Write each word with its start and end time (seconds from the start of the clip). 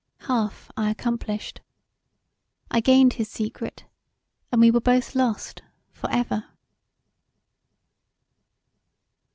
Half 0.21 0.71
I 0.75 0.89
accomplished; 0.89 1.61
I 2.71 2.79
gained 2.79 3.13
his 3.13 3.29
secret 3.29 3.85
and 4.51 4.59
we 4.59 4.71
were 4.71 4.81
both 4.81 5.13
lost 5.13 5.61
for 5.91 6.09
ever. 6.09 6.45